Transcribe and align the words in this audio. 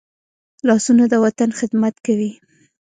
لاسونه 0.67 1.03
د 1.09 1.13
وطن 1.25 1.49
خدمت 1.59 1.95
کوي 2.05 2.31